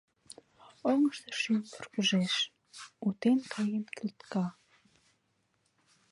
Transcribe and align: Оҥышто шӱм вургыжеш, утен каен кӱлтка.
Оҥышто 0.89 1.31
шӱм 1.39 1.57
вургыжеш, 1.69 2.35
утен 3.07 3.39
каен 3.51 3.85
кӱлтка. 3.95 4.45